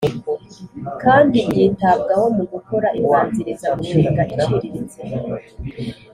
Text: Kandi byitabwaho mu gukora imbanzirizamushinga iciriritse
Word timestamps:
Kandi 1.03 1.37
byitabwaho 1.49 2.25
mu 2.35 2.43
gukora 2.51 2.87
imbanzirizamushinga 2.99 4.21
iciriritse 4.33 4.99